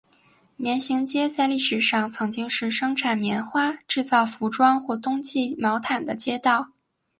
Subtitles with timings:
[0.55, 6.71] 棉行街在历史上曾经是生产棉花制造服装或冬季毛毯的街道。